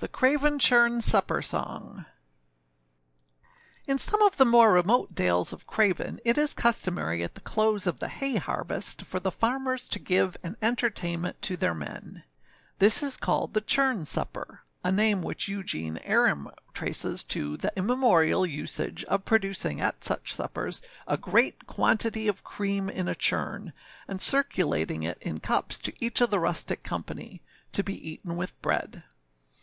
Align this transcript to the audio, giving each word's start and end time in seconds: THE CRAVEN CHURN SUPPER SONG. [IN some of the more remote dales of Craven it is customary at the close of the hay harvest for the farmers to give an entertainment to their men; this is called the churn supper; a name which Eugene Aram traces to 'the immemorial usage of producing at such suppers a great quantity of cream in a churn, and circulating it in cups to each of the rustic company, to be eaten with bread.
THE 0.00 0.06
CRAVEN 0.06 0.60
CHURN 0.60 1.00
SUPPER 1.00 1.42
SONG. 1.42 2.04
[IN 3.88 3.98
some 3.98 4.22
of 4.22 4.36
the 4.36 4.44
more 4.44 4.72
remote 4.72 5.12
dales 5.16 5.52
of 5.52 5.66
Craven 5.66 6.20
it 6.24 6.38
is 6.38 6.54
customary 6.54 7.24
at 7.24 7.34
the 7.34 7.40
close 7.40 7.84
of 7.84 7.98
the 7.98 8.06
hay 8.06 8.36
harvest 8.36 9.02
for 9.02 9.18
the 9.18 9.32
farmers 9.32 9.88
to 9.88 9.98
give 9.98 10.36
an 10.44 10.56
entertainment 10.62 11.42
to 11.42 11.56
their 11.56 11.74
men; 11.74 12.22
this 12.78 13.02
is 13.02 13.16
called 13.16 13.54
the 13.54 13.60
churn 13.60 14.06
supper; 14.06 14.60
a 14.84 14.92
name 14.92 15.20
which 15.20 15.48
Eugene 15.48 15.98
Aram 16.04 16.48
traces 16.72 17.24
to 17.24 17.56
'the 17.56 17.72
immemorial 17.74 18.46
usage 18.46 19.02
of 19.06 19.24
producing 19.24 19.80
at 19.80 20.04
such 20.04 20.32
suppers 20.32 20.80
a 21.08 21.16
great 21.16 21.66
quantity 21.66 22.28
of 22.28 22.44
cream 22.44 22.88
in 22.88 23.08
a 23.08 23.16
churn, 23.16 23.72
and 24.06 24.22
circulating 24.22 25.02
it 25.02 25.18
in 25.20 25.40
cups 25.40 25.76
to 25.80 25.92
each 25.98 26.20
of 26.20 26.30
the 26.30 26.38
rustic 26.38 26.84
company, 26.84 27.42
to 27.72 27.82
be 27.82 28.08
eaten 28.10 28.36
with 28.36 28.62
bread. 28.62 29.02